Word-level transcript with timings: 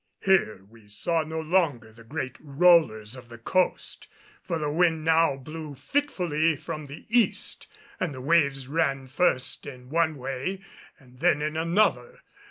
Here 0.23 0.65
we 0.67 0.87
saw 0.87 1.21
no 1.21 1.39
longer 1.39 1.93
the 1.93 2.03
great 2.03 2.35
rollers 2.39 3.15
of 3.15 3.29
the 3.29 3.37
coast, 3.37 4.07
for 4.41 4.57
the 4.57 4.71
wind 4.71 5.05
now 5.05 5.37
blew 5.37 5.75
fitfully 5.75 6.55
from 6.55 6.87
the 6.87 7.05
east 7.07 7.67
and 7.99 8.11
the 8.11 8.19
waves 8.19 8.67
ran 8.67 9.05
first 9.05 9.67
in 9.67 9.91
one 9.91 10.15
way 10.15 10.61
and 10.97 11.19
then 11.19 11.43
in 11.43 11.55
another. 11.55 12.23